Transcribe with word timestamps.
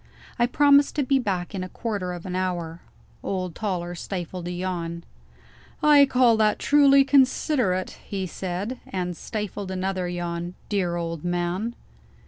I 0.39 0.47
promised 0.47 0.95
to 0.95 1.03
be 1.03 1.19
back 1.19 1.53
in 1.53 1.63
a 1.63 1.69
quarter 1.69 2.11
of 2.13 2.25
an 2.25 2.35
hour. 2.35 2.81
Old 3.21 3.53
Toller 3.53 3.93
stifled 3.93 4.47
a 4.47 4.51
yawn. 4.51 5.03
"I 5.83 6.07
call 6.07 6.37
that 6.37 6.57
truly 6.57 7.03
considerate," 7.03 7.97
he 8.03 8.25
said 8.25 8.79
and 8.87 9.15
stifled 9.15 9.69
another 9.69 10.07
yawn. 10.09 10.55
Dear 10.69 10.95
old 10.95 11.23
man! 11.23 11.75